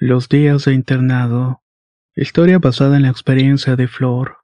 Los 0.00 0.28
días 0.28 0.64
de 0.64 0.74
internado. 0.74 1.60
Historia 2.14 2.60
basada 2.60 2.98
en 2.98 3.02
la 3.02 3.08
experiencia 3.08 3.74
de 3.74 3.88
Flor. 3.88 4.36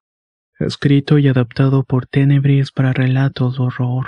Escrito 0.58 1.16
y 1.18 1.28
adaptado 1.28 1.84
por 1.84 2.08
Tenebris 2.08 2.72
para 2.72 2.92
relatos 2.92 3.56
de 3.56 3.62
horror. 3.62 4.06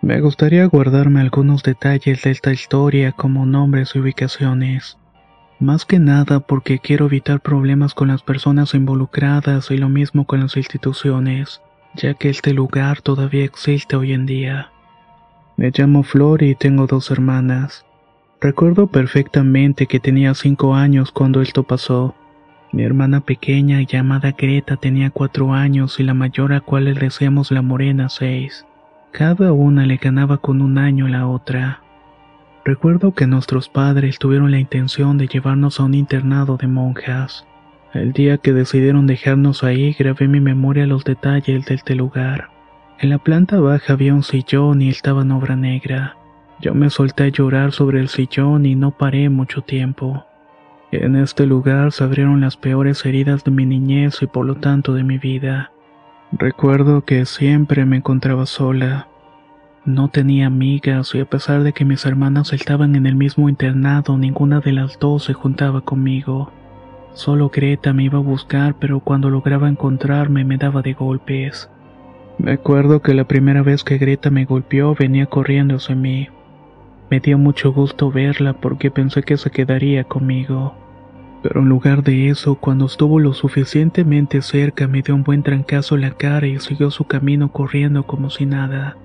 Me 0.00 0.22
gustaría 0.22 0.64
guardarme 0.64 1.20
algunos 1.20 1.62
detalles 1.62 2.22
de 2.22 2.30
esta 2.30 2.52
historia 2.54 3.12
como 3.12 3.44
nombres 3.44 3.94
y 3.94 3.98
ubicaciones. 3.98 4.96
Más 5.60 5.84
que 5.84 5.98
nada 5.98 6.40
porque 6.40 6.78
quiero 6.78 7.04
evitar 7.04 7.42
problemas 7.42 7.92
con 7.92 8.08
las 8.08 8.22
personas 8.22 8.72
involucradas 8.72 9.70
y 9.70 9.76
lo 9.76 9.90
mismo 9.90 10.26
con 10.26 10.40
las 10.40 10.56
instituciones, 10.56 11.60
ya 11.94 12.14
que 12.14 12.30
este 12.30 12.54
lugar 12.54 13.02
todavía 13.02 13.44
existe 13.44 13.94
hoy 13.94 14.14
en 14.14 14.24
día. 14.24 14.72
Me 15.58 15.70
llamo 15.70 16.02
Flor 16.02 16.42
y 16.42 16.54
tengo 16.54 16.86
dos 16.86 17.10
hermanas. 17.10 17.84
Recuerdo 18.44 18.88
perfectamente 18.88 19.86
que 19.86 20.00
tenía 20.00 20.34
cinco 20.34 20.74
años 20.74 21.12
cuando 21.12 21.40
esto 21.40 21.62
pasó. 21.62 22.14
Mi 22.72 22.82
hermana 22.82 23.22
pequeña 23.22 23.80
llamada 23.80 24.32
Greta 24.32 24.76
tenía 24.76 25.08
cuatro 25.08 25.54
años 25.54 25.98
y 25.98 26.02
la 26.02 26.12
mayor 26.12 26.52
a 26.52 26.60
cual 26.60 26.84
le 26.84 26.92
decíamos 26.92 27.50
la 27.50 27.62
morena 27.62 28.10
seis. 28.10 28.66
Cada 29.12 29.54
una 29.54 29.86
le 29.86 29.96
ganaba 29.96 30.36
con 30.36 30.60
un 30.60 30.76
año 30.76 31.08
la 31.08 31.26
otra. 31.26 31.80
Recuerdo 32.66 33.14
que 33.14 33.26
nuestros 33.26 33.70
padres 33.70 34.18
tuvieron 34.18 34.50
la 34.50 34.58
intención 34.58 35.16
de 35.16 35.26
llevarnos 35.26 35.80
a 35.80 35.84
un 35.84 35.94
internado 35.94 36.58
de 36.58 36.66
monjas. 36.66 37.46
El 37.94 38.12
día 38.12 38.36
que 38.36 38.52
decidieron 38.52 39.06
dejarnos 39.06 39.64
ahí 39.64 39.96
grabé 39.98 40.26
en 40.26 40.32
mi 40.32 40.40
memoria 40.40 40.86
los 40.86 41.04
detalles 41.04 41.64
de 41.64 41.76
este 41.76 41.94
lugar. 41.94 42.50
En 42.98 43.08
la 43.08 43.16
planta 43.16 43.58
baja 43.58 43.94
había 43.94 44.12
un 44.12 44.22
sillón 44.22 44.82
y 44.82 44.90
estaba 44.90 45.22
en 45.22 45.32
obra 45.32 45.56
negra. 45.56 46.18
Yo 46.64 46.72
me 46.72 46.88
solté 46.88 47.24
a 47.24 47.28
llorar 47.28 47.72
sobre 47.72 48.00
el 48.00 48.08
sillón 48.08 48.64
y 48.64 48.74
no 48.74 48.90
paré 48.90 49.28
mucho 49.28 49.60
tiempo. 49.60 50.24
En 50.92 51.14
este 51.14 51.44
lugar 51.44 51.92
se 51.92 52.04
abrieron 52.04 52.40
las 52.40 52.56
peores 52.56 53.04
heridas 53.04 53.44
de 53.44 53.50
mi 53.50 53.66
niñez 53.66 54.22
y 54.22 54.26
por 54.26 54.46
lo 54.46 54.54
tanto 54.54 54.94
de 54.94 55.04
mi 55.04 55.18
vida. 55.18 55.72
Recuerdo 56.32 57.04
que 57.04 57.26
siempre 57.26 57.84
me 57.84 57.98
encontraba 57.98 58.46
sola. 58.46 59.08
No 59.84 60.08
tenía 60.08 60.46
amigas 60.46 61.14
y 61.14 61.20
a 61.20 61.26
pesar 61.26 61.64
de 61.64 61.74
que 61.74 61.84
mis 61.84 62.06
hermanas 62.06 62.54
estaban 62.54 62.96
en 62.96 63.04
el 63.04 63.14
mismo 63.14 63.50
internado, 63.50 64.16
ninguna 64.16 64.60
de 64.60 64.72
las 64.72 64.98
dos 64.98 65.24
se 65.24 65.34
juntaba 65.34 65.82
conmigo. 65.82 66.50
Solo 67.12 67.50
Greta 67.50 67.92
me 67.92 68.04
iba 68.04 68.16
a 68.16 68.22
buscar, 68.22 68.76
pero 68.78 69.00
cuando 69.00 69.28
lograba 69.28 69.68
encontrarme 69.68 70.46
me 70.46 70.56
daba 70.56 70.80
de 70.80 70.94
golpes. 70.94 71.68
Me 72.38 72.52
acuerdo 72.52 73.02
que 73.02 73.12
la 73.12 73.28
primera 73.28 73.60
vez 73.60 73.84
que 73.84 73.98
Greta 73.98 74.30
me 74.30 74.46
golpeó 74.46 74.94
venía 74.94 75.26
corriendo 75.26 75.76
hacia 75.76 75.94
mí. 75.94 76.30
Me 77.14 77.20
dio 77.20 77.38
mucho 77.38 77.72
gusto 77.72 78.10
verla 78.10 78.54
porque 78.54 78.90
pensé 78.90 79.22
que 79.22 79.36
se 79.36 79.48
quedaría 79.48 80.02
conmigo. 80.02 80.74
Pero 81.44 81.60
en 81.60 81.68
lugar 81.68 82.02
de 82.02 82.28
eso, 82.28 82.56
cuando 82.56 82.86
estuvo 82.86 83.20
lo 83.20 83.34
suficientemente 83.34 84.42
cerca 84.42 84.88
me 84.88 85.00
dio 85.00 85.14
un 85.14 85.22
buen 85.22 85.44
trancazo 85.44 85.94
en 85.94 86.00
la 86.00 86.10
cara 86.10 86.48
y 86.48 86.58
siguió 86.58 86.90
su 86.90 87.04
camino 87.04 87.52
corriendo 87.52 88.04
como 88.04 88.30
si 88.30 88.46
nada. 88.46 88.96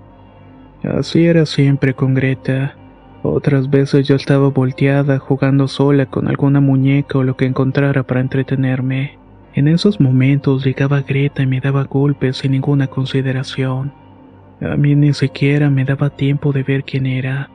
Así 0.84 1.28
era 1.28 1.46
siempre 1.46 1.94
con 1.94 2.16
Greta. 2.16 2.76
Otras 3.22 3.70
veces 3.70 4.08
yo 4.08 4.16
estaba 4.16 4.50
volteada 4.50 5.20
jugando 5.20 5.68
sola 5.68 6.08
con 6.08 6.28
alguna 6.28 6.62
muñeca 6.62 7.20
o 7.20 7.24
lo 7.24 7.38
que 7.38 7.46
encontrara 7.46 8.02
para 8.02 8.22
entretenerme. 8.22 9.20
En 9.54 9.68
esos 9.68 10.00
momentos 10.00 10.66
llegaba 10.66 11.02
Greta 11.02 11.44
y 11.44 11.46
me 11.46 11.62
daba 11.62 11.84
golpes 11.84 12.38
sin 12.38 12.54
ninguna 12.54 12.88
consideración. 12.88 13.94
A 14.62 14.76
mí 14.78 14.96
ni 14.96 15.14
siquiera 15.14 15.70
me 15.70 15.86
daba 15.86 16.10
tiempo 16.10 16.52
de 16.52 16.64
ver 16.64 16.84
quién 16.84 17.06
era. 17.06 17.52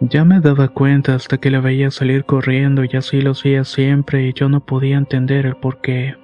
Ya 0.00 0.24
me 0.24 0.40
daba 0.40 0.68
cuenta 0.68 1.14
hasta 1.14 1.36
que 1.36 1.50
la 1.50 1.60
veía 1.60 1.90
salir 1.90 2.24
corriendo 2.24 2.84
y 2.84 2.96
así 2.96 3.20
lo 3.20 3.32
hacía 3.32 3.64
siempre 3.64 4.26
y 4.26 4.32
yo 4.32 4.48
no 4.48 4.60
podía 4.60 4.96
entender 4.96 5.44
el 5.44 5.56
por 5.56 5.82
qué. 5.82 6.16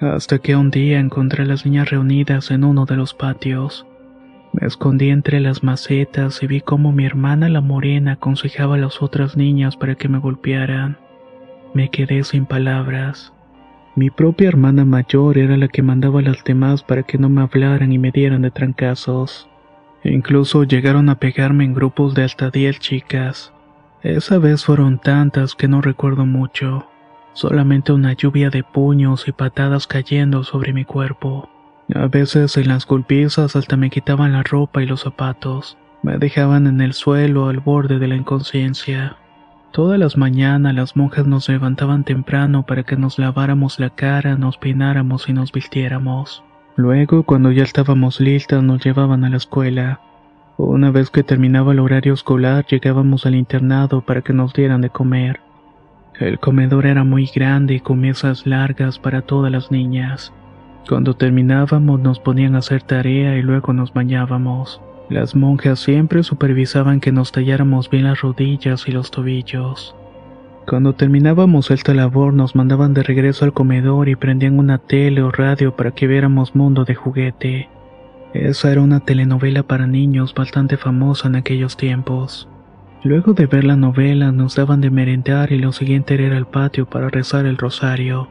Hasta 0.00 0.38
que 0.38 0.54
un 0.54 0.70
día 0.70 1.00
encontré 1.00 1.42
a 1.42 1.46
las 1.46 1.66
niñas 1.66 1.90
reunidas 1.90 2.52
en 2.52 2.62
uno 2.62 2.84
de 2.84 2.96
los 2.96 3.12
patios. 3.12 3.86
Me 4.52 4.68
escondí 4.68 5.10
entre 5.10 5.40
las 5.40 5.64
macetas 5.64 6.40
y 6.44 6.46
vi 6.46 6.60
cómo 6.60 6.92
mi 6.92 7.04
hermana 7.04 7.48
la 7.48 7.60
morena 7.60 8.12
aconsejaba 8.12 8.76
a 8.76 8.78
las 8.78 9.02
otras 9.02 9.36
niñas 9.36 9.76
para 9.76 9.96
que 9.96 10.08
me 10.08 10.18
golpearan. 10.18 10.96
Me 11.74 11.90
quedé 11.90 12.22
sin 12.22 12.46
palabras. 12.46 13.32
Mi 13.96 14.10
propia 14.10 14.48
hermana 14.48 14.84
mayor 14.84 15.38
era 15.38 15.56
la 15.56 15.66
que 15.66 15.82
mandaba 15.82 16.20
a 16.20 16.22
las 16.22 16.44
demás 16.44 16.84
para 16.84 17.02
que 17.02 17.18
no 17.18 17.28
me 17.28 17.42
hablaran 17.42 17.92
y 17.92 17.98
me 17.98 18.12
dieran 18.12 18.42
de 18.42 18.52
trancazos. 18.52 19.48
Incluso 20.08 20.62
llegaron 20.62 21.08
a 21.08 21.16
pegarme 21.16 21.64
en 21.64 21.74
grupos 21.74 22.14
de 22.14 22.22
hasta 22.22 22.50
10 22.50 22.78
chicas. 22.78 23.52
Esa 24.02 24.38
vez 24.38 24.64
fueron 24.64 24.98
tantas 24.98 25.56
que 25.56 25.66
no 25.66 25.80
recuerdo 25.80 26.24
mucho. 26.26 26.86
Solamente 27.32 27.92
una 27.92 28.12
lluvia 28.12 28.50
de 28.50 28.62
puños 28.62 29.26
y 29.26 29.32
patadas 29.32 29.88
cayendo 29.88 30.44
sobre 30.44 30.72
mi 30.72 30.84
cuerpo. 30.84 31.50
A 31.92 32.06
veces 32.06 32.56
en 32.56 32.68
las 32.68 32.86
golpizas 32.86 33.56
hasta 33.56 33.76
me 33.76 33.90
quitaban 33.90 34.32
la 34.32 34.44
ropa 34.44 34.80
y 34.80 34.86
los 34.86 35.00
zapatos. 35.02 35.76
Me 36.02 36.18
dejaban 36.18 36.68
en 36.68 36.80
el 36.80 36.92
suelo 36.92 37.48
al 37.48 37.58
borde 37.58 37.98
de 37.98 38.06
la 38.06 38.14
inconsciencia. 38.14 39.16
Todas 39.72 39.98
las 39.98 40.16
mañanas 40.16 40.72
las 40.74 40.96
monjas 40.96 41.26
nos 41.26 41.48
levantaban 41.48 42.04
temprano 42.04 42.64
para 42.64 42.84
que 42.84 42.96
nos 42.96 43.18
laváramos 43.18 43.80
la 43.80 43.90
cara, 43.90 44.36
nos 44.36 44.56
peináramos 44.56 45.28
y 45.28 45.32
nos 45.32 45.50
vistiéramos. 45.50 46.44
Luego, 46.76 47.22
cuando 47.22 47.52
ya 47.52 47.62
estábamos 47.62 48.20
listas, 48.20 48.62
nos 48.62 48.84
llevaban 48.84 49.24
a 49.24 49.30
la 49.30 49.38
escuela. 49.38 50.00
Una 50.58 50.90
vez 50.90 51.08
que 51.08 51.22
terminaba 51.22 51.72
el 51.72 51.78
horario 51.78 52.12
escolar, 52.12 52.66
llegábamos 52.66 53.24
al 53.24 53.34
internado 53.34 54.02
para 54.02 54.20
que 54.20 54.34
nos 54.34 54.52
dieran 54.52 54.82
de 54.82 54.90
comer. 54.90 55.40
El 56.20 56.38
comedor 56.38 56.84
era 56.86 57.02
muy 57.02 57.30
grande 57.34 57.74
y 57.74 57.80
con 57.80 58.00
mesas 58.00 58.46
largas 58.46 58.98
para 58.98 59.22
todas 59.22 59.50
las 59.50 59.70
niñas. 59.70 60.34
Cuando 60.86 61.14
terminábamos 61.14 62.00
nos 62.00 62.20
ponían 62.20 62.54
a 62.54 62.58
hacer 62.58 62.82
tarea 62.82 63.36
y 63.36 63.42
luego 63.42 63.72
nos 63.72 63.92
bañábamos. 63.92 64.80
Las 65.08 65.34
monjas 65.34 65.80
siempre 65.80 66.22
supervisaban 66.22 67.00
que 67.00 67.12
nos 67.12 67.32
talláramos 67.32 67.88
bien 67.88 68.04
las 68.04 68.20
rodillas 68.20 68.86
y 68.86 68.92
los 68.92 69.10
tobillos. 69.10 69.94
Cuando 70.68 70.94
terminábamos 70.94 71.70
esta 71.70 71.94
labor 71.94 72.34
nos 72.34 72.56
mandaban 72.56 72.92
de 72.92 73.04
regreso 73.04 73.44
al 73.44 73.52
comedor 73.52 74.08
y 74.08 74.16
prendían 74.16 74.58
una 74.58 74.78
tele 74.78 75.22
o 75.22 75.30
radio 75.30 75.76
para 75.76 75.92
que 75.92 76.08
viéramos 76.08 76.56
Mundo 76.56 76.84
de 76.84 76.96
Juguete. 76.96 77.68
Esa 78.34 78.72
era 78.72 78.80
una 78.80 78.98
telenovela 78.98 79.62
para 79.62 79.86
niños 79.86 80.34
bastante 80.34 80.76
famosa 80.76 81.28
en 81.28 81.36
aquellos 81.36 81.76
tiempos. 81.76 82.48
Luego 83.04 83.32
de 83.32 83.46
ver 83.46 83.62
la 83.62 83.76
novela 83.76 84.32
nos 84.32 84.56
daban 84.56 84.80
de 84.80 84.90
merendar 84.90 85.52
y 85.52 85.58
lo 85.58 85.70
siguiente 85.70 86.14
era 86.14 86.24
ir 86.24 86.32
al 86.32 86.48
patio 86.48 86.86
para 86.86 87.10
rezar 87.10 87.46
el 87.46 87.58
rosario. 87.58 88.28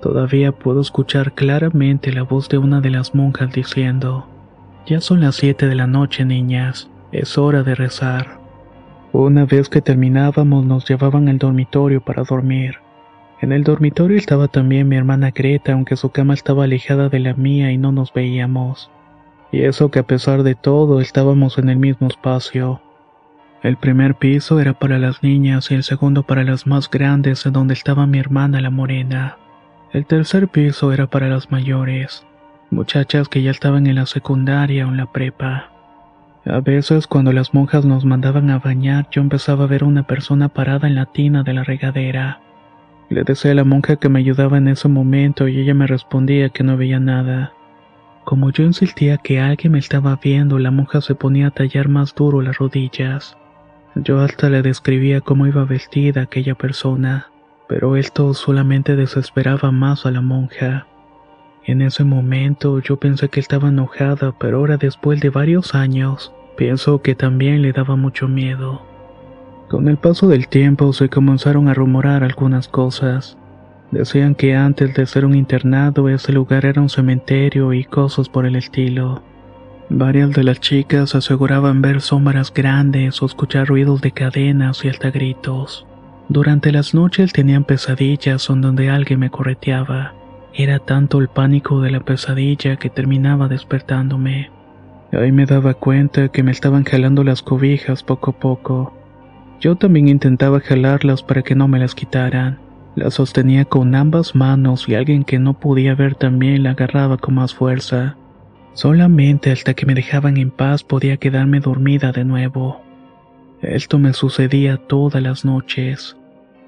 Todavía 0.00 0.52
puedo 0.52 0.80
escuchar 0.80 1.34
claramente 1.34 2.14
la 2.14 2.22
voz 2.22 2.48
de 2.48 2.56
una 2.56 2.80
de 2.80 2.90
las 2.90 3.14
monjas 3.14 3.52
diciendo, 3.52 4.26
Ya 4.86 5.02
son 5.02 5.20
las 5.20 5.36
siete 5.36 5.68
de 5.68 5.74
la 5.74 5.86
noche, 5.86 6.24
niñas, 6.24 6.90
es 7.12 7.36
hora 7.36 7.62
de 7.62 7.74
rezar. 7.74 8.43
Una 9.14 9.44
vez 9.44 9.68
que 9.68 9.80
terminábamos 9.80 10.66
nos 10.66 10.88
llevaban 10.88 11.28
al 11.28 11.38
dormitorio 11.38 12.00
para 12.00 12.24
dormir. 12.24 12.78
En 13.40 13.52
el 13.52 13.62
dormitorio 13.62 14.18
estaba 14.18 14.48
también 14.48 14.88
mi 14.88 14.96
hermana 14.96 15.30
Greta, 15.30 15.72
aunque 15.72 15.94
su 15.94 16.10
cama 16.10 16.34
estaba 16.34 16.64
alejada 16.64 17.08
de 17.08 17.20
la 17.20 17.32
mía 17.34 17.70
y 17.70 17.78
no 17.78 17.92
nos 17.92 18.12
veíamos. 18.12 18.90
Y 19.52 19.62
eso 19.62 19.92
que 19.92 20.00
a 20.00 20.02
pesar 20.02 20.42
de 20.42 20.56
todo 20.56 21.00
estábamos 21.00 21.58
en 21.58 21.68
el 21.68 21.76
mismo 21.76 22.08
espacio. 22.08 22.82
El 23.62 23.76
primer 23.76 24.16
piso 24.16 24.58
era 24.58 24.76
para 24.76 24.98
las 24.98 25.22
niñas 25.22 25.70
y 25.70 25.74
el 25.74 25.84
segundo 25.84 26.24
para 26.24 26.42
las 26.42 26.66
más 26.66 26.90
grandes, 26.90 27.46
en 27.46 27.52
donde 27.52 27.74
estaba 27.74 28.08
mi 28.08 28.18
hermana 28.18 28.60
la 28.60 28.70
morena. 28.70 29.38
El 29.92 30.06
tercer 30.06 30.48
piso 30.48 30.92
era 30.92 31.06
para 31.06 31.28
las 31.28 31.52
mayores, 31.52 32.26
muchachas 32.72 33.28
que 33.28 33.42
ya 33.42 33.52
estaban 33.52 33.86
en 33.86 33.94
la 33.94 34.06
secundaria 34.06 34.84
o 34.84 34.88
en 34.88 34.96
la 34.96 35.12
prepa. 35.12 35.73
A 36.46 36.60
veces 36.60 37.06
cuando 37.06 37.32
las 37.32 37.54
monjas 37.54 37.86
nos 37.86 38.04
mandaban 38.04 38.50
a 38.50 38.58
bañar 38.58 39.08
yo 39.10 39.22
empezaba 39.22 39.64
a 39.64 39.66
ver 39.66 39.82
una 39.82 40.02
persona 40.02 40.50
parada 40.50 40.86
en 40.86 40.94
la 40.94 41.06
tina 41.06 41.42
de 41.42 41.54
la 41.54 41.64
regadera. 41.64 42.40
Le 43.08 43.24
decía 43.24 43.52
a 43.52 43.54
la 43.54 43.64
monja 43.64 43.96
que 43.96 44.10
me 44.10 44.18
ayudaba 44.18 44.58
en 44.58 44.68
ese 44.68 44.88
momento 44.88 45.48
y 45.48 45.58
ella 45.58 45.72
me 45.72 45.86
respondía 45.86 46.50
que 46.50 46.62
no 46.62 46.76
veía 46.76 47.00
nada. 47.00 47.54
Como 48.24 48.50
yo 48.50 48.64
insistía 48.64 49.18
que 49.18 49.40
alguien 49.40 49.72
me 49.72 49.78
estaba 49.78 50.18
viendo, 50.22 50.58
la 50.58 50.70
monja 50.70 51.00
se 51.00 51.14
ponía 51.14 51.48
a 51.48 51.50
tallar 51.50 51.88
más 51.88 52.14
duro 52.14 52.42
las 52.42 52.58
rodillas. 52.58 53.36
Yo 53.94 54.20
hasta 54.20 54.50
le 54.50 54.62
describía 54.62 55.20
cómo 55.20 55.46
iba 55.46 55.64
vestida 55.64 56.22
aquella 56.22 56.54
persona, 56.54 57.28
pero 57.68 57.96
esto 57.96 58.34
solamente 58.34 58.96
desesperaba 58.96 59.70
más 59.70 60.04
a 60.04 60.10
la 60.10 60.20
monja. 60.20 60.86
En 61.66 61.80
ese 61.80 62.04
momento 62.04 62.78
yo 62.80 62.98
pensé 62.98 63.30
que 63.30 63.40
estaba 63.40 63.70
enojada, 63.70 64.34
pero 64.38 64.58
ahora 64.58 64.76
después 64.76 65.20
de 65.20 65.30
varios 65.30 65.74
años, 65.74 66.32
pienso 66.58 67.00
que 67.00 67.14
también 67.14 67.62
le 67.62 67.72
daba 67.72 67.96
mucho 67.96 68.28
miedo. 68.28 68.82
Con 69.68 69.88
el 69.88 69.96
paso 69.96 70.28
del 70.28 70.46
tiempo 70.48 70.92
se 70.92 71.08
comenzaron 71.08 71.68
a 71.68 71.74
rumorar 71.74 72.22
algunas 72.22 72.68
cosas. 72.68 73.38
Decían 73.90 74.34
que 74.34 74.54
antes 74.54 74.94
de 74.94 75.06
ser 75.06 75.24
un 75.24 75.34
internado 75.34 76.10
ese 76.10 76.32
lugar 76.32 76.66
era 76.66 76.82
un 76.82 76.90
cementerio 76.90 77.72
y 77.72 77.84
cosas 77.84 78.28
por 78.28 78.44
el 78.44 78.56
estilo. 78.56 79.22
Varias 79.88 80.32
de 80.32 80.44
las 80.44 80.60
chicas 80.60 81.14
aseguraban 81.14 81.80
ver 81.80 82.02
sombras 82.02 82.52
grandes 82.52 83.22
o 83.22 83.26
escuchar 83.26 83.68
ruidos 83.68 84.02
de 84.02 84.12
cadenas 84.12 84.84
y 84.84 84.88
hasta 84.88 85.10
gritos. 85.10 85.86
Durante 86.28 86.72
las 86.72 86.94
noches 86.94 87.32
tenían 87.32 87.64
pesadillas 87.64 88.46
donde 88.48 88.90
alguien 88.90 89.20
me 89.20 89.30
correteaba. 89.30 90.14
Era 90.56 90.78
tanto 90.78 91.18
el 91.18 91.28
pánico 91.28 91.80
de 91.80 91.90
la 91.90 92.00
pesadilla 92.00 92.76
que 92.76 92.88
terminaba 92.88 93.48
despertándome. 93.48 94.50
Ahí 95.12 95.32
me 95.32 95.46
daba 95.46 95.74
cuenta 95.74 96.28
que 96.28 96.44
me 96.44 96.52
estaban 96.52 96.84
jalando 96.84 97.24
las 97.24 97.42
cobijas 97.42 98.04
poco 98.04 98.30
a 98.30 98.38
poco. 98.38 98.94
Yo 99.60 99.76
también 99.76 100.08
intentaba 100.08 100.60
jalarlas 100.60 101.22
para 101.22 101.42
que 101.42 101.56
no 101.56 101.66
me 101.66 101.80
las 101.80 101.94
quitaran. 101.94 102.58
Las 102.94 103.14
sostenía 103.14 103.64
con 103.64 103.96
ambas 103.96 104.36
manos 104.36 104.88
y 104.88 104.94
alguien 104.94 105.24
que 105.24 105.40
no 105.40 105.54
podía 105.54 105.96
ver 105.96 106.14
también 106.14 106.62
la 106.62 106.70
agarraba 106.70 107.16
con 107.16 107.34
más 107.34 107.52
fuerza. 107.52 108.16
Solamente 108.74 109.50
hasta 109.50 109.74
que 109.74 109.86
me 109.86 109.94
dejaban 109.94 110.36
en 110.36 110.50
paz 110.52 110.84
podía 110.84 111.16
quedarme 111.16 111.58
dormida 111.58 112.12
de 112.12 112.24
nuevo. 112.24 112.80
Esto 113.60 113.98
me 113.98 114.12
sucedía 114.12 114.76
todas 114.76 115.20
las 115.20 115.44
noches. 115.44 116.16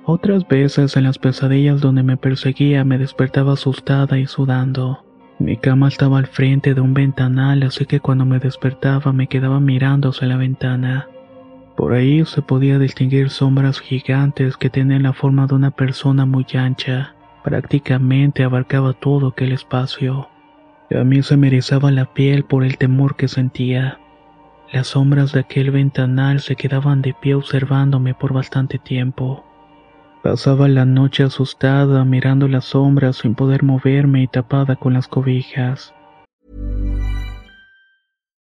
Otras 0.09 0.47
veces 0.47 0.97
en 0.97 1.03
las 1.03 1.19
pesadillas 1.19 1.81
donde 1.81 2.05
me 2.05 2.17
perseguía 2.17 2.85
me 2.85 2.97
despertaba 2.97 3.55
asustada 3.55 4.21
y 4.21 4.27
sudando. 4.29 5.05
Mi 5.41 5.57
cama 5.57 5.89
estaba 5.89 6.19
al 6.19 6.29
frente 6.29 6.75
de 6.75 6.81
un 6.81 6.95
ventanal, 6.95 7.65
así 7.65 7.87
que 7.87 7.99
cuando 7.99 8.25
me 8.25 8.39
despertaba 8.39 9.13
me 9.13 9.27
quedaba 9.27 9.59
mirando 9.59 10.11
hacia 10.11 10.29
la 10.29 10.37
ventana. 10.37 11.09
Por 11.77 11.93
ahí 11.93 12.25
se 12.25 12.41
podía 12.41 12.79
distinguir 12.79 13.31
sombras 13.31 13.81
gigantes 13.81 14.57
que 14.57 14.71
tenían 14.71 15.03
la 15.03 15.13
forma 15.13 15.49
de 15.49 15.57
una 15.57 15.73
persona 15.73 16.25
muy 16.25 16.47
ancha. 16.55 17.17
Prácticamente 17.43 18.45
abarcaba 18.45 18.93
todo 18.93 19.29
aquel 19.29 19.51
espacio. 19.51 20.29
A 20.97 21.03
mí 21.03 21.21
se 21.25 21.37
me 21.37 21.49
erizaba 21.49 21.91
la 21.91 22.05
piel 22.15 22.45
por 22.45 22.63
el 22.63 22.79
temor 22.79 23.17
que 23.17 23.27
sentía. 23.27 23.99
Las 24.73 24.87
sombras 24.87 25.33
de 25.33 25.41
aquel 25.41 25.73
ventanal 25.73 26.39
se 26.39 26.55
quedaban 26.55 27.03
de 27.03 27.13
pie 27.13 27.35
observándome 27.35 28.15
por 28.15 28.33
bastante 28.33 28.79
tiempo. 28.79 29.46
Pasaba 30.29 30.67
la 30.67 30.85
noche 30.85 31.23
asustada 31.23 32.05
mirando 32.05 32.49
las 32.49 32.65
sombras 32.65 33.19
sin 33.19 33.37
poder 33.37 33.63
moverme 33.63 34.25
y 34.25 34.27
tapada 34.27 34.75
con 34.75 34.95
las 34.95 35.07
cobijas. 35.07 35.95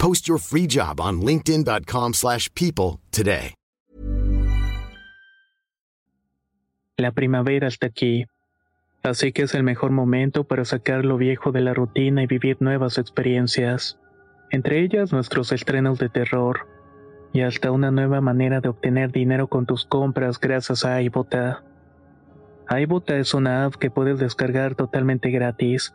Post 0.00 0.26
your 0.28 0.38
free 0.38 0.66
job 0.66 0.98
on 0.98 1.20
linkedin.com 1.20 2.14
slash 2.14 2.48
people 2.54 3.00
today. 3.12 3.54
La 6.96 7.12
primavera 7.12 7.68
está 7.68 7.86
aquí, 7.86 8.24
así 9.02 9.32
que 9.32 9.42
es 9.42 9.54
el 9.54 9.62
mejor 9.62 9.90
momento 9.90 10.44
para 10.44 10.64
sacar 10.64 11.04
lo 11.04 11.18
viejo 11.18 11.52
de 11.52 11.60
la 11.60 11.74
rutina 11.74 12.22
y 12.22 12.26
vivir 12.26 12.56
nuevas 12.60 12.96
experiencias, 12.96 13.98
entre 14.50 14.80
ellas 14.80 15.12
nuestros 15.12 15.52
estrenos 15.52 15.98
de 15.98 16.08
terror 16.08 16.66
y 17.34 17.42
hasta 17.42 17.70
una 17.70 17.90
nueva 17.90 18.22
manera 18.22 18.60
de 18.60 18.70
obtener 18.70 19.12
dinero 19.12 19.48
con 19.48 19.66
tus 19.66 19.84
compras 19.84 20.40
gracias 20.40 20.84
a 20.84 21.02
iBota. 21.02 21.62
iBota 22.70 23.16
es 23.16 23.34
una 23.34 23.66
app 23.66 23.74
que 23.74 23.90
puedes 23.90 24.18
descargar 24.18 24.74
totalmente 24.74 25.30
gratis 25.30 25.94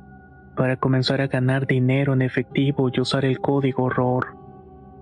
para 0.55 0.77
comenzar 0.77 1.21
a 1.21 1.27
ganar 1.27 1.67
dinero 1.67 2.13
en 2.13 2.21
efectivo 2.21 2.89
y 2.91 2.99
usar 2.99 3.25
el 3.25 3.39
código 3.39 3.89
ROR. 3.89 4.35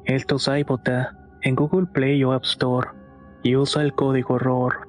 Esto 0.06 0.36
es 0.36 0.48
iBota 0.48 1.16
en 1.42 1.56
Google 1.56 1.88
Play 1.88 2.24
o 2.24 2.34
App 2.34 2.44
Store 2.44 2.90
y 3.44 3.56
usa 3.56 3.84
el 3.84 3.94
código 3.94 4.38
ROR. 4.40 4.88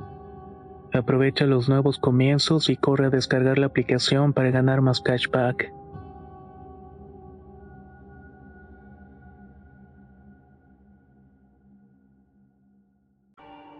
Aprovecha 0.92 1.46
los 1.46 1.68
nuevos 1.68 1.98
comienzos 1.98 2.68
y 2.68 2.76
corre 2.76 3.06
a 3.06 3.10
descargar 3.10 3.58
la 3.58 3.66
aplicación 3.66 4.32
para 4.32 4.50
ganar 4.50 4.80
más 4.80 5.00
cashback. 5.00 5.72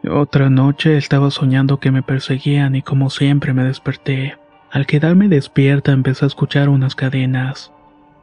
Otra 0.09 0.51
noche 0.51 0.97
estaba 0.97 1.31
soñando 1.31 1.79
que 1.79 1.91
me 1.91 2.03
perseguían 2.03 2.75
y 2.75 2.83
como 2.83 3.11
siempre 3.11 3.53
me 3.53 3.65
desperté. 3.65 4.37
Al 4.73 4.87
quedarme 4.87 5.29
despierta 5.29 5.91
empecé 5.91 6.25
a 6.25 6.29
escuchar 6.29 6.69
unas 6.69 6.95
cadenas. 6.95 7.73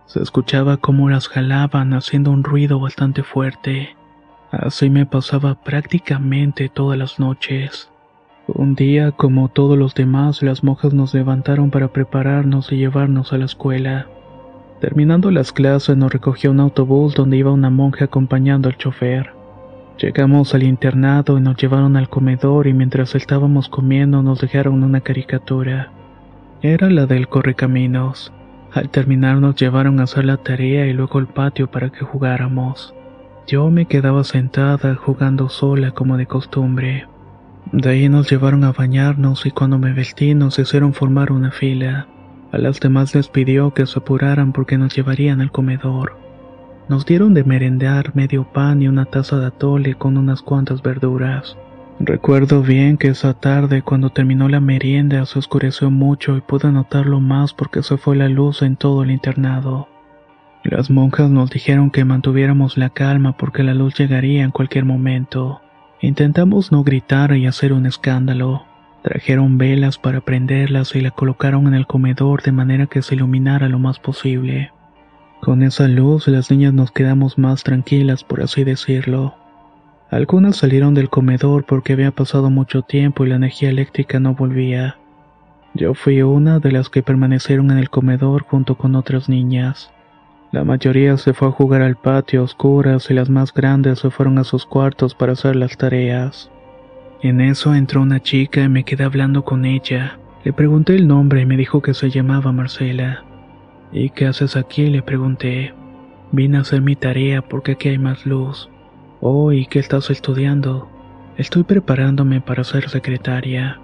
Se 0.06 0.22
escuchaba 0.22 0.78
cómo 0.78 1.10
las 1.10 1.28
jalaban 1.28 1.94
haciendo 1.94 2.32
un 2.32 2.46
ruido 2.46 2.80
bastante 2.80 3.22
fuerte. 3.22 3.98
Así 4.52 4.90
me 4.90 5.06
pasaba 5.06 5.56
prácticamente 5.56 6.70
todas 6.70 6.98
las 6.98 7.20
noches. 7.20 7.90
Un 8.48 8.76
día, 8.76 9.12
como 9.12 9.50
todos 9.50 9.78
los 9.78 9.94
demás, 9.94 10.42
las 10.42 10.64
monjas 10.64 10.94
nos 10.94 11.14
levantaron 11.14 11.70
para 11.70 11.90
prepararnos 11.90 12.72
y 12.72 12.78
llevarnos 12.78 13.34
a 13.34 13.38
la 13.38 13.44
escuela. 13.44 14.08
Terminando 14.80 15.32
las 15.32 15.52
clases 15.52 15.98
nos 15.98 16.14
recogió 16.14 16.52
un 16.52 16.62
autobús 16.62 17.14
donde 17.14 17.36
iba 17.36 17.52
una 17.52 17.70
monja 17.70 18.06
acompañando 18.06 18.70
al 18.70 18.78
chofer. 18.78 19.32
Llegamos 20.02 20.56
al 20.56 20.64
internado 20.64 21.38
y 21.38 21.42
nos 21.42 21.58
llevaron 21.58 21.98
al 21.98 22.08
comedor 22.08 22.68
y 22.68 22.74
mientras 22.74 23.16
estábamos 23.16 23.68
comiendo 23.68 24.24
nos 24.24 24.40
dejaron 24.40 24.82
una 24.82 25.02
caricatura. 25.02 25.92
Era 26.64 26.90
la 26.90 27.06
del 27.06 27.28
correcaminos. 27.28 28.34
Al 28.74 28.90
terminar 28.90 29.38
nos 29.38 29.56
llevaron 29.56 30.00
a 30.00 30.04
hacer 30.04 30.26
la 30.26 30.38
tarea 30.38 30.88
y 30.88 30.94
luego 30.94 31.20
al 31.20 31.28
patio 31.28 31.70
para 31.70 31.92
que 31.92 32.04
jugáramos. 32.04 32.96
Yo 33.46 33.70
me 33.70 33.86
quedaba 33.86 34.24
sentada 34.24 34.96
jugando 34.96 35.50
sola 35.50 35.92
como 35.92 36.18
de 36.18 36.26
costumbre. 36.26 37.06
De 37.72 37.90
ahí 37.90 38.10
nos 38.10 38.30
llevaron 38.32 38.64
a 38.64 38.72
bañarnos 38.72 39.46
y 39.46 39.52
cuando 39.52 39.78
me 39.78 39.94
vestí 39.94 40.34
nos 40.34 40.58
hicieron 40.58 40.94
formar 40.94 41.32
una 41.32 41.52
fila. 41.52 42.08
A 42.52 42.58
las 42.58 42.80
demás 42.80 43.14
les 43.14 43.28
pidió 43.28 43.74
que 43.76 43.86
se 43.86 44.00
apuraran 44.00 44.52
porque 44.52 44.80
nos 44.80 44.96
llevarían 44.96 45.42
al 45.42 45.52
comedor. 45.52 46.18
Nos 46.90 47.06
dieron 47.06 47.36
de 47.36 47.44
merendar 47.44 48.16
medio 48.16 48.46
pan 48.46 48.82
y 48.82 48.88
una 48.88 49.06
taza 49.06 49.38
de 49.38 49.46
atole 49.46 49.94
con 49.94 50.18
unas 50.18 50.42
cuantas 50.42 50.82
verduras. 50.82 51.56
Recuerdo 52.00 52.62
bien 52.62 52.98
que 52.98 53.08
esa 53.08 53.34
tarde 53.34 53.82
cuando 53.82 54.12
terminó 54.12 54.48
la 54.50 54.60
merienda 54.60 55.26
se 55.26 55.40
oscureció 55.40 55.90
mucho 55.90 56.38
y 56.38 56.42
pude 56.42 56.72
notarlo 56.72 57.20
más 57.20 57.54
porque 57.54 57.82
se 57.82 57.98
fue 57.98 58.16
la 58.16 58.30
luz 58.30 58.62
en 58.62 58.76
todo 58.76 59.02
el 59.02 59.10
internado. 59.10 59.88
Las 60.64 60.92
monjas 60.92 61.32
nos 61.32 61.50
dijeron 61.50 61.90
que 61.90 62.06
mantuviéramos 62.06 62.78
la 62.78 62.90
calma 62.92 63.36
porque 63.36 63.64
la 63.64 63.74
luz 63.74 63.96
llegaría 63.96 64.44
en 64.44 64.52
cualquier 64.52 64.86
momento. 64.86 65.62
Intentamos 66.00 66.72
no 66.72 66.84
gritar 66.84 67.36
y 67.36 67.48
hacer 67.48 67.74
un 67.74 67.88
escándalo. 67.88 68.66
Trajeron 69.02 69.58
velas 69.58 69.98
para 69.98 70.22
prenderlas 70.22 70.96
y 70.96 71.02
la 71.02 71.10
colocaron 71.10 71.66
en 71.66 71.74
el 71.74 71.88
comedor 71.88 72.44
de 72.44 72.52
manera 72.52 72.86
que 72.86 73.02
se 73.02 73.16
iluminara 73.16 73.70
lo 73.70 73.80
más 73.80 73.98
posible. 73.98 74.72
Con 75.42 75.64
esa 75.64 75.88
luz 75.88 76.28
las 76.28 76.52
niñas 76.52 76.74
nos 76.74 76.92
quedamos 76.92 77.40
más 77.40 77.64
tranquilas, 77.64 78.24
por 78.24 78.42
así 78.42 78.64
decirlo. 78.64 79.36
Algunas 80.10 80.56
salieron 80.56 80.94
del 80.94 81.10
comedor 81.10 81.66
porque 81.66 81.94
había 81.94 82.12
pasado 82.12 82.50
mucho 82.50 82.82
tiempo 82.82 83.26
y 83.26 83.30
la 83.30 83.36
energía 83.36 83.70
eléctrica 83.70 84.20
no 84.20 84.36
volvía. 84.36 84.98
Yo 85.74 85.94
fui 85.94 86.22
una 86.22 86.60
de 86.60 86.72
las 86.72 86.90
que 86.90 87.04
permanecieron 87.04 87.72
en 87.72 87.78
el 87.78 87.90
comedor 87.90 88.44
junto 88.44 88.78
con 88.78 88.96
otras 88.96 89.28
niñas. 89.28 89.92
La 90.52 90.64
mayoría 90.64 91.18
se 91.18 91.34
fue 91.34 91.50
a 91.50 91.52
jugar 91.52 91.82
al 91.82 91.98
patio 91.98 92.40
a 92.40 92.44
oscuras 92.44 93.12
y 93.12 93.14
las 93.14 93.30
más 93.30 93.54
grandes 93.54 94.00
se 94.00 94.10
fueron 94.10 94.38
a 94.38 94.46
sus 94.46 94.66
cuartos 94.66 95.14
para 95.14 95.34
hacer 95.34 95.58
las 95.58 95.76
tareas. 95.78 96.50
En 97.22 97.42
eso 97.42 97.76
entró 97.76 98.02
una 98.02 98.22
chica 98.22 98.64
y 98.64 98.70
me 98.70 98.86
quedé 98.86 99.04
hablando 99.04 99.44
con 99.44 99.66
ella. 99.66 100.20
Le 100.46 100.54
pregunté 100.54 100.96
el 100.96 101.08
nombre 101.08 101.42
y 101.42 101.46
me 101.46 101.58
dijo 101.58 101.82
que 101.82 101.94
se 101.94 102.10
llamaba 102.10 102.54
Marcela. 102.54 103.26
¿Y 103.92 104.12
qué 104.12 104.28
haces 104.28 104.56
aquí? 104.56 104.88
le 104.88 105.02
pregunté. 105.02 105.74
Vine 106.32 106.58
a 106.58 106.62
hacer 106.62 106.82
mi 106.82 106.96
tarea 106.96 107.42
porque 107.42 107.74
aquí 107.74 107.90
hay 107.90 107.98
más 107.98 108.26
luz. 108.26 108.70
Oh, 109.20 109.52
¿y 109.52 109.66
qué 109.66 109.80
estás 109.80 110.10
estudiando? 110.10 110.88
Estoy 111.38 111.64
preparándome 111.64 112.42
para 112.42 112.64
ser 112.64 112.90
secretaria. 112.90 113.80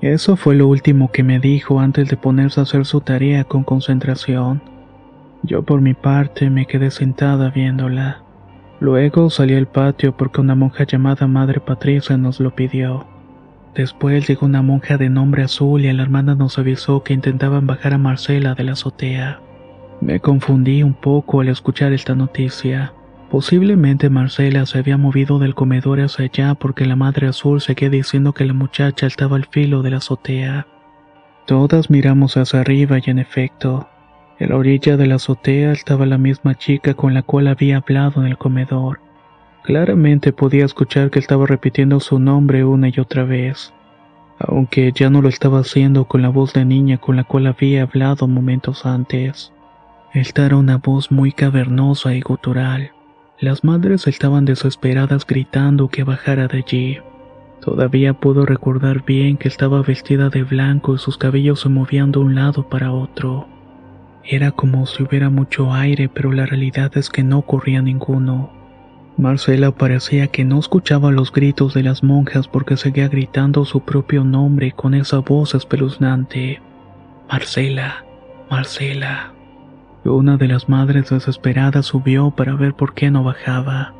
Eso 0.00 0.36
fue 0.36 0.54
lo 0.54 0.68
último 0.68 1.10
que 1.10 1.22
me 1.22 1.40
dijo 1.40 1.80
antes 1.80 2.08
de 2.08 2.16
ponerse 2.16 2.60
a 2.60 2.62
hacer 2.62 2.86
su 2.86 3.00
tarea 3.00 3.44
con 3.44 3.64
concentración. 3.64 4.62
Yo 5.42 5.62
por 5.62 5.80
mi 5.80 5.94
parte 5.94 6.50
me 6.50 6.66
quedé 6.66 6.90
sentada 6.90 7.50
viéndola. 7.50 8.22
Luego 8.78 9.28
salí 9.28 9.54
al 9.54 9.66
patio 9.66 10.16
porque 10.16 10.40
una 10.40 10.54
monja 10.54 10.84
llamada 10.84 11.26
Madre 11.26 11.60
Patricia 11.60 12.16
nos 12.16 12.40
lo 12.40 12.54
pidió. 12.54 13.06
Después 13.74 14.26
llegó 14.26 14.46
una 14.46 14.62
monja 14.62 14.96
de 14.96 15.10
nombre 15.10 15.42
azul 15.42 15.84
y 15.84 15.92
la 15.92 16.02
hermana 16.02 16.34
nos 16.34 16.58
avisó 16.58 17.02
que 17.02 17.12
intentaban 17.12 17.66
bajar 17.66 17.92
a 17.92 17.98
Marcela 17.98 18.54
de 18.54 18.64
la 18.64 18.72
azotea. 18.72 19.40
Me 20.00 20.20
confundí 20.20 20.82
un 20.82 20.94
poco 20.94 21.40
al 21.40 21.48
escuchar 21.48 21.92
esta 21.92 22.14
noticia. 22.14 22.94
Posiblemente 23.30 24.10
Marcela 24.10 24.66
se 24.66 24.78
había 24.78 24.96
movido 24.96 25.38
del 25.38 25.54
comedor 25.54 26.00
hacia 26.00 26.24
allá 26.24 26.54
porque 26.56 26.84
la 26.84 26.96
madre 26.96 27.28
azul 27.28 27.60
seguía 27.60 27.88
diciendo 27.88 28.32
que 28.32 28.44
la 28.44 28.54
muchacha 28.54 29.06
estaba 29.06 29.36
al 29.36 29.46
filo 29.46 29.82
de 29.82 29.90
la 29.90 29.98
azotea. 29.98 30.66
Todas 31.46 31.90
miramos 31.90 32.36
hacia 32.36 32.60
arriba 32.60 32.98
y 32.98 33.08
en 33.08 33.20
efecto, 33.20 33.88
en 34.40 34.48
la 34.48 34.56
orilla 34.56 34.96
de 34.96 35.06
la 35.06 35.14
azotea 35.14 35.70
estaba 35.70 36.06
la 36.06 36.18
misma 36.18 36.56
chica 36.56 36.94
con 36.94 37.14
la 37.14 37.22
cual 37.22 37.46
había 37.46 37.76
hablado 37.76 38.20
en 38.20 38.26
el 38.26 38.36
comedor. 38.36 39.00
Claramente 39.62 40.32
podía 40.32 40.64
escuchar 40.64 41.10
que 41.10 41.20
estaba 41.20 41.46
repitiendo 41.46 42.00
su 42.00 42.18
nombre 42.18 42.64
una 42.64 42.88
y 42.88 42.98
otra 42.98 43.22
vez, 43.22 43.72
aunque 44.40 44.90
ya 44.92 45.08
no 45.08 45.22
lo 45.22 45.28
estaba 45.28 45.60
haciendo 45.60 46.06
con 46.06 46.22
la 46.22 46.30
voz 46.30 46.52
de 46.52 46.64
niña 46.64 46.98
con 46.98 47.14
la 47.14 47.22
cual 47.22 47.46
había 47.46 47.82
hablado 47.82 48.26
momentos 48.26 48.86
antes. 48.86 49.52
Esta 50.14 50.46
era 50.46 50.56
una 50.56 50.78
voz 50.78 51.12
muy 51.12 51.30
cavernosa 51.30 52.12
y 52.14 52.22
gutural. 52.22 52.90
Las 53.40 53.64
madres 53.64 54.06
estaban 54.06 54.44
desesperadas 54.44 55.26
gritando 55.26 55.88
que 55.88 56.04
bajara 56.04 56.46
de 56.46 56.58
allí. 56.58 56.98
Todavía 57.62 58.12
puedo 58.12 58.44
recordar 58.44 59.02
bien 59.06 59.38
que 59.38 59.48
estaba 59.48 59.80
vestida 59.80 60.28
de 60.28 60.42
blanco 60.42 60.94
y 60.94 60.98
sus 60.98 61.16
cabellos 61.16 61.60
se 61.60 61.70
movían 61.70 62.12
de 62.12 62.18
un 62.18 62.34
lado 62.34 62.68
para 62.68 62.92
otro. 62.92 63.48
Era 64.24 64.50
como 64.50 64.84
si 64.84 65.02
hubiera 65.02 65.30
mucho 65.30 65.72
aire, 65.72 66.10
pero 66.10 66.32
la 66.32 66.44
realidad 66.44 66.92
es 66.98 67.08
que 67.08 67.22
no 67.22 67.40
corría 67.40 67.80
ninguno. 67.80 68.52
Marcela 69.16 69.70
parecía 69.70 70.26
que 70.26 70.44
no 70.44 70.58
escuchaba 70.58 71.10
los 71.10 71.32
gritos 71.32 71.72
de 71.72 71.82
las 71.82 72.02
monjas 72.02 72.46
porque 72.46 72.76
seguía 72.76 73.08
gritando 73.08 73.64
su 73.64 73.80
propio 73.80 74.22
nombre 74.22 74.72
con 74.72 74.92
esa 74.92 75.18
voz 75.20 75.54
espeluznante. 75.54 76.60
Marcela, 77.30 78.04
Marcela. 78.50 79.32
Una 80.04 80.38
de 80.38 80.48
las 80.48 80.68
madres 80.68 81.10
desesperadas 81.10 81.86
subió 81.86 82.30
para 82.30 82.54
ver 82.54 82.74
por 82.74 82.94
qué 82.94 83.10
no 83.10 83.22
bajaba. 83.22 83.92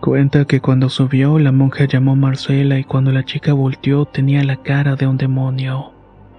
Cuenta 0.00 0.44
que 0.44 0.60
cuando 0.60 0.88
subió 0.88 1.38
la 1.38 1.52
monja 1.52 1.84
llamó 1.84 2.12
a 2.12 2.16
Marcela 2.16 2.78
y 2.78 2.84
cuando 2.84 3.12
la 3.12 3.24
chica 3.24 3.52
volteó 3.52 4.04
tenía 4.04 4.42
la 4.42 4.56
cara 4.56 4.96
de 4.96 5.06
un 5.06 5.16
demonio. 5.16 5.92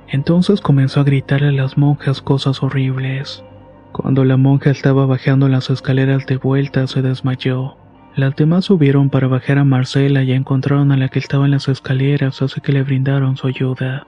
Entonces 0.07 0.59
comenzó 0.59 0.99
a 0.99 1.03
gritarle 1.03 1.49
a 1.49 1.51
las 1.51 1.77
monjas 1.77 2.21
cosas 2.21 2.61
horribles. 2.61 3.43
Cuando 3.91 4.25
la 4.25 4.37
monja 4.37 4.69
estaba 4.69 5.05
bajando 5.05 5.47
las 5.47 5.69
escaleras 5.69 6.25
de 6.25 6.37
vuelta 6.37 6.85
se 6.87 7.01
desmayó. 7.01 7.77
Las 8.15 8.35
demás 8.35 8.65
subieron 8.65 9.09
para 9.09 9.27
bajar 9.27 9.59
a 9.59 9.63
Marcela 9.63 10.23
y 10.23 10.33
encontraron 10.33 10.91
a 10.91 10.97
la 10.97 11.07
que 11.09 11.19
estaba 11.19 11.45
en 11.45 11.51
las 11.51 11.69
escaleras, 11.69 12.41
así 12.41 12.59
que 12.59 12.73
le 12.73 12.83
brindaron 12.83 13.37
su 13.37 13.47
ayuda. 13.47 14.07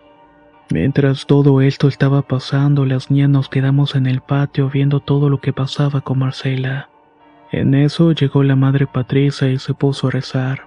Mientras 0.72 1.26
todo 1.26 1.60
esto 1.60 1.90
estaba 1.90 2.22
pasando, 2.22 2.86
las 2.86 3.12
niñas 3.12 3.30
nos 3.30 3.50
quedamos 3.50 3.94
en 3.96 4.06
el 4.06 4.22
patio 4.22 4.70
viendo 4.70 5.02
todo 5.02 5.30
lo 5.30 5.42
que 5.42 5.52
pasaba 5.52 6.00
con 6.00 6.20
Marcela. 6.20 6.90
En 7.52 7.74
eso 7.74 8.14
llegó 8.14 8.42
la 8.44 8.56
madre 8.56 8.88
Patricia 8.88 9.50
y 9.50 9.60
se 9.60 9.74
puso 9.74 10.08
a 10.08 10.12
rezar. 10.12 10.62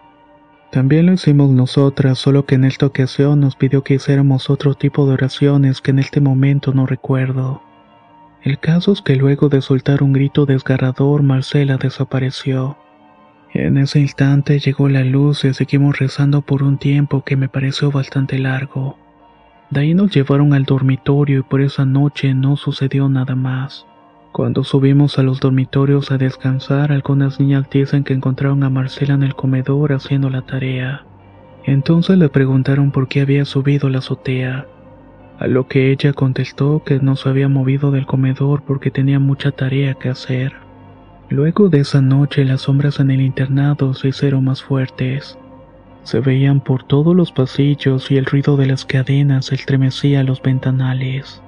También 0.70 1.06
lo 1.06 1.14
hicimos 1.14 1.48
nosotras, 1.48 2.18
solo 2.18 2.44
que 2.44 2.56
en 2.56 2.64
esta 2.64 2.84
ocasión 2.84 3.40
nos 3.40 3.56
pidió 3.56 3.82
que 3.82 3.94
hiciéramos 3.94 4.50
otro 4.50 4.74
tipo 4.74 5.06
de 5.06 5.14
oraciones 5.14 5.80
que 5.80 5.92
en 5.92 6.00
este 6.00 6.20
momento 6.20 6.74
no 6.74 6.84
recuerdo. 6.84 7.62
El 8.42 8.58
caso 8.58 8.92
es 8.92 9.00
que 9.00 9.16
luego 9.16 9.48
de 9.48 9.62
soltar 9.62 10.02
un 10.02 10.12
grito 10.12 10.44
desgarrador, 10.44 11.22
Marcela 11.22 11.78
desapareció. 11.78 12.76
En 13.54 13.78
ese 13.78 14.00
instante 14.00 14.58
llegó 14.58 14.90
la 14.90 15.02
luz 15.02 15.44
y 15.44 15.54
seguimos 15.54 15.98
rezando 15.98 16.42
por 16.42 16.62
un 16.62 16.76
tiempo 16.76 17.22
que 17.24 17.36
me 17.36 17.48
pareció 17.48 17.90
bastante 17.90 18.38
largo. 18.38 18.98
De 19.70 19.80
ahí 19.80 19.94
nos 19.94 20.14
llevaron 20.14 20.52
al 20.52 20.64
dormitorio 20.64 21.40
y 21.40 21.42
por 21.42 21.60
esa 21.60 21.84
noche 21.84 22.34
no 22.34 22.56
sucedió 22.56 23.08
nada 23.08 23.34
más. 23.34 23.86
Cuando 24.32 24.64
subimos 24.64 25.18
a 25.18 25.22
los 25.22 25.40
dormitorios 25.40 26.10
a 26.10 26.18
descansar, 26.18 26.92
algunas 26.92 27.38
niñas 27.38 27.68
dicen 27.70 28.04
que 28.04 28.14
encontraron 28.14 28.62
a 28.64 28.70
Marcela 28.70 29.14
en 29.14 29.22
el 29.22 29.34
comedor 29.34 29.92
haciendo 29.92 30.28
la 30.28 30.42
tarea. 30.42 31.04
Entonces 31.64 32.18
le 32.18 32.28
preguntaron 32.28 32.90
por 32.90 33.08
qué 33.08 33.20
había 33.20 33.44
subido 33.44 33.88
la 33.88 33.98
azotea, 33.98 34.66
a 35.38 35.46
lo 35.46 35.66
que 35.66 35.90
ella 35.90 36.12
contestó 36.12 36.82
que 36.84 37.00
no 37.00 37.16
se 37.16 37.28
había 37.28 37.48
movido 37.48 37.90
del 37.90 38.06
comedor 38.06 38.62
porque 38.62 38.90
tenía 38.90 39.18
mucha 39.18 39.50
tarea 39.50 39.94
que 39.94 40.08
hacer. 40.08 40.52
Luego 41.28 41.68
de 41.68 41.80
esa 41.80 42.00
noche 42.00 42.44
las 42.44 42.62
sombras 42.62 43.00
en 43.00 43.10
el 43.10 43.20
internado 43.20 43.94
se 43.94 44.08
hicieron 44.08 44.44
más 44.44 44.62
fuertes. 44.62 45.38
Se 46.04 46.20
veían 46.20 46.60
por 46.60 46.84
todos 46.84 47.16
los 47.16 47.32
pasillos 47.32 48.10
y 48.10 48.18
el 48.18 48.26
ruido 48.26 48.56
de 48.56 48.66
las 48.66 48.84
cadenas 48.84 49.52
estremecía 49.52 50.22
los 50.22 50.40
ventanales. 50.40 51.42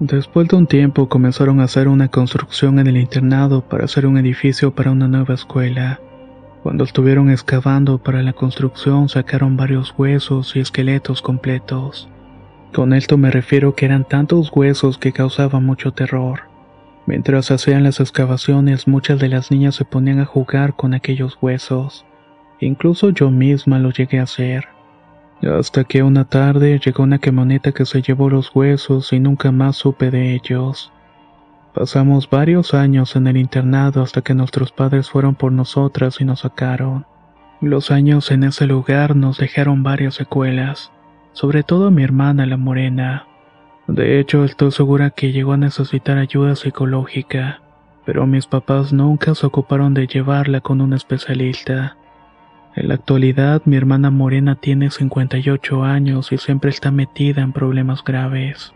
Después 0.00 0.48
de 0.48 0.56
un 0.56 0.66
tiempo 0.66 1.08
comenzaron 1.08 1.60
a 1.60 1.64
hacer 1.64 1.86
una 1.86 2.08
construcción 2.08 2.80
en 2.80 2.88
el 2.88 2.96
internado 2.96 3.62
para 3.62 3.84
hacer 3.84 4.06
un 4.06 4.18
edificio 4.18 4.74
para 4.74 4.90
una 4.90 5.06
nueva 5.06 5.34
escuela. 5.34 6.00
Cuando 6.64 6.82
estuvieron 6.82 7.30
excavando 7.30 7.98
para 7.98 8.22
la 8.22 8.32
construcción 8.32 9.08
sacaron 9.08 9.56
varios 9.56 9.94
huesos 9.96 10.56
y 10.56 10.60
esqueletos 10.60 11.22
completos. 11.22 12.08
Con 12.72 12.92
esto 12.92 13.16
me 13.18 13.30
refiero 13.30 13.76
que 13.76 13.84
eran 13.84 14.04
tantos 14.04 14.50
huesos 14.52 14.98
que 14.98 15.12
causaban 15.12 15.64
mucho 15.64 15.92
terror. 15.92 16.40
Mientras 17.06 17.52
hacían 17.52 17.84
las 17.84 18.00
excavaciones 18.00 18.88
muchas 18.88 19.20
de 19.20 19.28
las 19.28 19.52
niñas 19.52 19.76
se 19.76 19.84
ponían 19.84 20.18
a 20.18 20.24
jugar 20.24 20.74
con 20.74 20.92
aquellos 20.92 21.38
huesos. 21.40 22.04
Incluso 22.60 23.10
yo 23.10 23.30
misma 23.30 23.78
lo 23.78 23.90
llegué 23.90 24.20
a 24.20 24.24
hacer. 24.24 24.68
Hasta 25.42 25.84
que 25.84 26.02
una 26.02 26.24
tarde 26.24 26.80
llegó 26.84 27.02
una 27.02 27.18
camioneta 27.18 27.72
que 27.72 27.84
se 27.84 28.00
llevó 28.00 28.30
los 28.30 28.54
huesos 28.54 29.12
y 29.12 29.20
nunca 29.20 29.52
más 29.52 29.76
supe 29.76 30.10
de 30.10 30.34
ellos. 30.34 30.92
Pasamos 31.74 32.30
varios 32.30 32.72
años 32.72 33.16
en 33.16 33.26
el 33.26 33.36
internado 33.36 34.02
hasta 34.02 34.22
que 34.22 34.34
nuestros 34.34 34.70
padres 34.70 35.10
fueron 35.10 35.34
por 35.34 35.50
nosotras 35.50 36.20
y 36.20 36.24
nos 36.24 36.40
sacaron. 36.40 37.04
Los 37.60 37.90
años 37.90 38.30
en 38.30 38.44
ese 38.44 38.66
lugar 38.66 39.16
nos 39.16 39.38
dejaron 39.38 39.82
varias 39.82 40.14
secuelas, 40.14 40.92
sobre 41.32 41.62
todo 41.62 41.90
mi 41.90 42.04
hermana 42.04 42.46
la 42.46 42.56
morena. 42.56 43.26
De 43.86 44.20
hecho, 44.20 44.44
estoy 44.44 44.70
segura 44.70 45.10
que 45.10 45.32
llegó 45.32 45.52
a 45.52 45.56
necesitar 45.56 46.16
ayuda 46.16 46.56
psicológica, 46.56 47.60
pero 48.06 48.26
mis 48.26 48.46
papás 48.46 48.92
nunca 48.92 49.34
se 49.34 49.44
ocuparon 49.44 49.94
de 49.94 50.06
llevarla 50.06 50.60
con 50.60 50.80
un 50.80 50.92
especialista. 50.92 51.96
En 52.76 52.88
la 52.88 52.94
actualidad, 52.94 53.62
mi 53.66 53.76
hermana 53.76 54.10
Morena 54.10 54.56
tiene 54.56 54.90
58 54.90 55.84
años 55.84 56.32
y 56.32 56.38
siempre 56.38 56.70
está 56.70 56.90
metida 56.90 57.42
en 57.42 57.52
problemas 57.52 58.02
graves. 58.02 58.72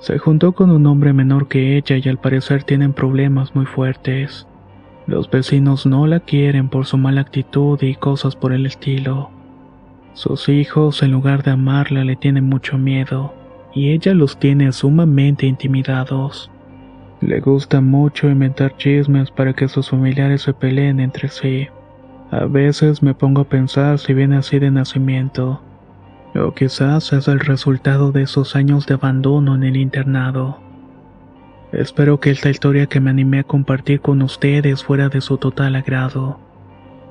Se 0.00 0.18
juntó 0.18 0.52
con 0.52 0.70
un 0.70 0.86
hombre 0.86 1.14
menor 1.14 1.48
que 1.48 1.76
ella 1.76 1.96
y 1.96 2.08
al 2.08 2.18
parecer 2.18 2.64
tienen 2.64 2.92
problemas 2.92 3.54
muy 3.54 3.64
fuertes. 3.64 4.46
Los 5.06 5.30
vecinos 5.30 5.86
no 5.86 6.06
la 6.06 6.20
quieren 6.20 6.68
por 6.68 6.84
su 6.84 6.98
mala 6.98 7.22
actitud 7.22 7.80
y 7.82 7.94
cosas 7.94 8.36
por 8.36 8.52
el 8.52 8.66
estilo. 8.66 9.30
Sus 10.12 10.48
hijos, 10.50 11.02
en 11.02 11.12
lugar 11.12 11.42
de 11.42 11.52
amarla, 11.52 12.04
le 12.04 12.16
tienen 12.16 12.44
mucho 12.44 12.76
miedo, 12.76 13.32
y 13.72 13.90
ella 13.90 14.12
los 14.12 14.38
tiene 14.38 14.70
sumamente 14.72 15.46
intimidados. 15.46 16.50
Le 17.20 17.40
gusta 17.40 17.80
mucho 17.80 18.28
inventar 18.28 18.76
chismes 18.76 19.30
para 19.30 19.54
que 19.54 19.68
sus 19.68 19.88
familiares 19.88 20.42
se 20.42 20.52
peleen 20.52 21.00
entre 21.00 21.28
sí. 21.28 21.68
A 22.30 22.44
veces 22.44 23.02
me 23.02 23.12
pongo 23.12 23.40
a 23.40 23.48
pensar 23.48 23.98
si 23.98 24.14
viene 24.14 24.36
así 24.36 24.58
de 24.60 24.70
nacimiento 24.70 25.60
o 26.34 26.52
quizás 26.54 27.12
es 27.12 27.26
el 27.26 27.40
resultado 27.40 28.12
de 28.12 28.22
esos 28.22 28.54
años 28.54 28.86
de 28.86 28.94
abandono 28.94 29.56
en 29.56 29.64
el 29.64 29.76
internado. 29.76 30.60
Espero 31.72 32.20
que 32.20 32.30
esta 32.30 32.50
historia 32.50 32.86
que 32.86 33.00
me 33.00 33.10
animé 33.10 33.40
a 33.40 33.44
compartir 33.44 34.00
con 34.00 34.22
ustedes 34.22 34.84
fuera 34.84 35.08
de 35.08 35.20
su 35.20 35.38
total 35.38 35.74
agrado. 35.74 36.38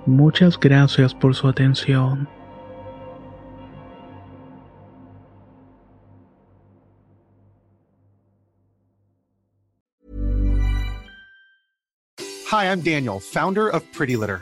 Muchas 0.05 0.57
gracias 0.59 1.13
por 1.13 1.35
su 1.35 1.47
atención. 1.47 2.27
Hi, 12.51 12.65
I'm 12.65 12.81
Daniel, 12.81 13.19
founder 13.19 13.67
of 13.67 13.83
Pretty 13.95 14.15
Litter. 14.15 14.41